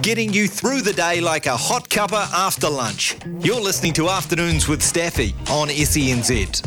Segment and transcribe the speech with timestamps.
[0.00, 3.16] getting you through the day like a hot cuppa after lunch.
[3.40, 6.66] You're listening to Afternoons with Staffy on SENZ.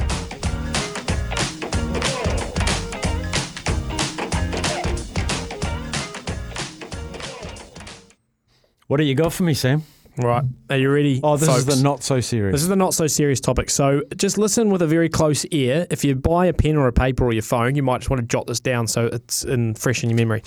[8.87, 9.83] What do you got for me, Sam?
[10.17, 10.43] Right.
[10.69, 11.21] Are you ready?
[11.23, 12.53] Oh, this is the not so serious.
[12.53, 13.69] This is the not so serious topic.
[13.69, 15.87] So just listen with a very close ear.
[15.89, 18.19] If you buy a pen or a paper or your phone, you might just want
[18.19, 20.43] to jot this down so it's in fresh in your memory.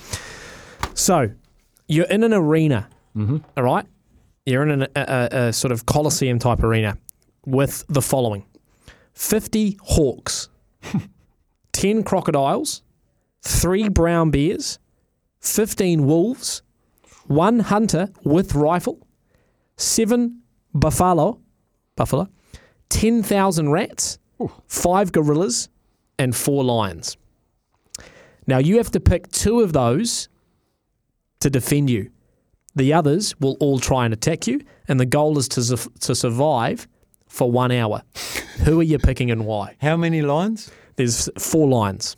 [0.92, 1.30] So
[1.86, 3.38] you're in an arena, mm-hmm.
[3.56, 3.86] all right?
[4.46, 5.00] You're in an, a,
[5.32, 6.98] a, a sort of coliseum type arena
[7.46, 8.44] with the following:
[9.12, 10.48] fifty hawks,
[11.72, 12.82] ten crocodiles,
[13.42, 14.78] three brown bears,
[15.40, 16.62] fifteen wolves,
[17.26, 19.04] one hunter with rifle
[19.76, 20.42] seven
[20.72, 21.40] buffalo,
[21.96, 22.28] buffalo,
[22.88, 24.18] ten thousand rats,
[24.66, 25.68] five gorillas,
[26.18, 27.16] and four lions.
[28.46, 30.28] Now you have to pick two of those
[31.44, 32.10] to defend you.
[32.74, 36.14] The others will all try and attack you, and the goal is to su- to
[36.14, 36.88] survive
[37.28, 38.02] for one hour.
[38.64, 39.76] Who are you picking and why?
[39.80, 40.70] How many lines?
[40.96, 42.16] There's four lions.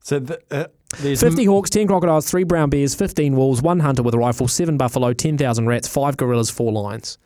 [0.00, 0.66] So the, uh,
[0.98, 4.48] there's 50 hawks, 10 crocodiles, 3 brown bears, 15 wolves, 1 hunter with a rifle,
[4.48, 7.18] 7 buffalo, 10,000 rats, 5 gorillas, 4 lions.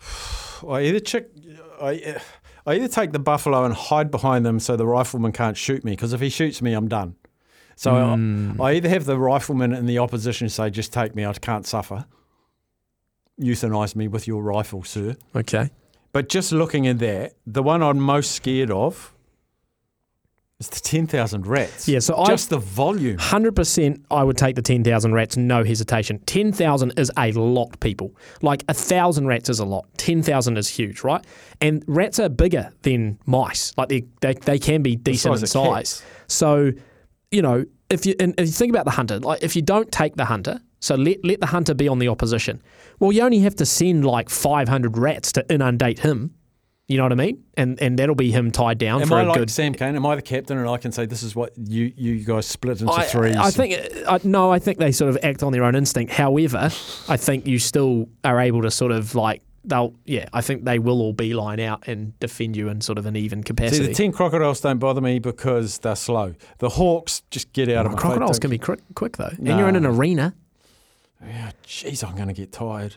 [0.68, 1.24] I either check.
[1.80, 2.20] I,
[2.66, 5.92] I either take the buffalo and hide behind them so the rifleman can't shoot me
[5.92, 7.16] because if he shoots me, I'm done.
[7.76, 8.60] So I, hmm.
[8.60, 12.04] I either have the rifleman in the opposition say, "Just take me, I can't suffer."
[13.40, 15.16] Euthanize me with your rifle, sir.
[15.34, 15.70] Okay.
[16.12, 19.14] But just looking at that, the one I'm most scared of
[20.58, 21.88] is the ten thousand rats.
[21.88, 23.16] Yeah, so I- just the volume.
[23.16, 26.18] 100% I would take the 10,000 rats, no hesitation.
[26.26, 28.14] 10,000 is a lot, people.
[28.42, 29.86] Like, a 1,000 rats is a lot.
[29.96, 31.24] 10,000 is huge, right?
[31.62, 33.72] And rats are bigger than mice.
[33.78, 36.02] Like, they, they, they can be decent in size of size.
[36.26, 36.72] So,
[37.30, 39.90] you know, if you, and if you think about the hunter, like, if you don't
[39.90, 42.62] take the hunter, so let, let the hunter be on the opposition,
[42.98, 46.34] well, you only have to send like 500 rats to inundate him.
[46.88, 47.44] You know what I mean?
[47.56, 49.94] And and that'll be him tied down Am for I a like good Sam Kane?
[49.94, 52.80] Am I the captain and I can say this is what you you guys split
[52.80, 53.36] into I, threes?
[53.36, 56.12] I think uh, I, no, I think they sort of act on their own instinct.
[56.12, 56.68] However,
[57.08, 60.28] I think you still are able to sort of like they'll yeah.
[60.32, 63.40] I think they will all beeline out and defend you in sort of an even
[63.40, 63.86] See, capacity.
[63.86, 66.34] the ten crocodiles don't bother me because they're slow.
[66.58, 67.98] The hawks just get out of my.
[67.98, 70.34] Crocodiles can be quick, quick though, and you're in an arena.
[71.22, 72.96] Yeah, jeez, I'm going to get tired.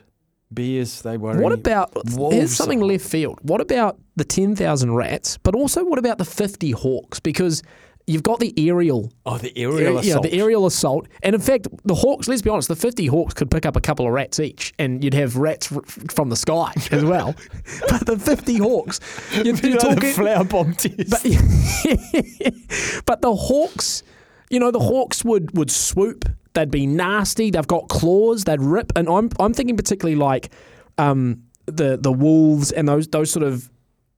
[0.50, 1.42] Bears, they worry.
[1.42, 3.38] What about Wolves here's something left field?
[3.42, 5.38] What about the ten thousand rats?
[5.38, 7.20] But also, what about the fifty hawks?
[7.20, 7.62] Because
[8.06, 10.22] you've got the aerial Oh, the aerial yeah, assault.
[10.24, 11.08] the aerial assault.
[11.22, 13.80] And in fact, the Hawks, let's be honest, the 50 Hawks could pick up a
[13.80, 17.34] couple of rats each, and you'd have rats r- from the sky as well.
[17.88, 19.00] but the 50 Hawks,
[19.32, 20.12] you're, You you're know, the talking.
[20.12, 21.10] flower bomb test.
[21.10, 24.02] But, but the Hawks,
[24.50, 26.24] you know, the Hawks would, would swoop.
[26.54, 27.50] They'd be nasty.
[27.50, 28.44] They've got claws.
[28.44, 28.92] They'd rip.
[28.96, 30.52] And I'm, I'm thinking particularly like
[30.98, 33.68] um, the the wolves and those those sort of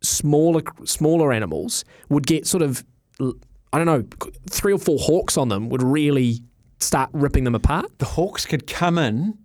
[0.02, 2.84] smaller smaller animals would get sort of
[3.76, 6.40] I don't know three or four hawks on them would really
[6.80, 7.98] start ripping them apart.
[7.98, 9.36] the hawks could come in,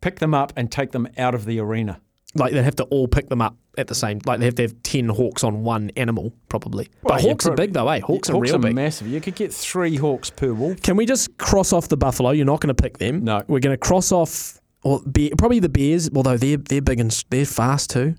[0.00, 2.00] pick them up, and take them out of the arena.
[2.36, 4.20] Like they'd have to all pick them up at the same.
[4.24, 6.90] Like they have to have ten hawks on one animal probably.
[7.02, 7.98] Well, but hawks are big though, eh?
[7.98, 8.74] Hawks are hawks real are big.
[8.74, 9.08] massive.
[9.08, 10.80] You could get three hawks per wolf.
[10.82, 12.30] Can we just cross off the buffalo?
[12.30, 13.24] You're not going to pick them.
[13.24, 13.42] No.
[13.48, 17.10] We're going to cross off or bear, probably the bears, although they're they're big and
[17.30, 18.14] they're fast too.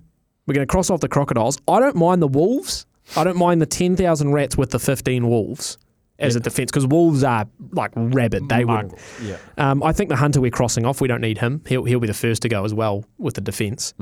[0.46, 1.58] We're going to cross off the crocodiles.
[1.66, 2.84] I don't mind the wolves.
[3.16, 5.78] I don't mind the ten thousand rats with the fifteen wolves
[6.18, 8.48] as a defense because wolves are like rabid.
[8.48, 8.92] They would.
[9.22, 9.36] Yeah.
[9.58, 11.00] Um, I think the hunter we're crossing off.
[11.00, 11.62] We don't need him.
[11.66, 13.94] He'll he'll be the first to go as well with the defense.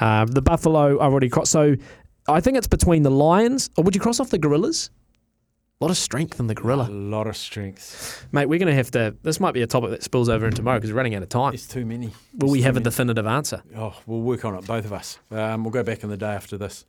[0.00, 1.52] Uh, the buffalo I've already crossed.
[1.52, 1.76] So
[2.28, 3.70] I think it's between the lions.
[3.76, 4.90] Or would you cross off the gorillas?
[5.80, 6.86] A lot of strength in the gorilla.
[6.90, 8.26] A lot of strength.
[8.32, 9.16] Mate, we're going to have to.
[9.22, 11.30] This might be a topic that spills over in tomorrow because we're running out of
[11.30, 11.54] time.
[11.54, 12.10] It's too many.
[12.36, 13.62] Will we It's have too a definitive answer?
[13.64, 13.80] many.
[13.82, 15.18] Oh, we'll work on it, both of us.
[15.30, 16.84] Um, we'll go back in the day after this.